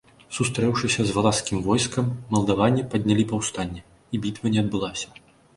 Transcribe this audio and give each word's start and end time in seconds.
Сустрэўшыся 0.35 1.01
з 1.09 1.13
валашскімі 1.17 1.59
войскамі, 1.67 2.17
малдаване 2.37 2.87
паднялі 2.95 3.29
паўстанне, 3.33 3.81
і 4.17 4.23
бітва 4.25 4.45
не 4.57 4.65
адбылася. 4.67 5.07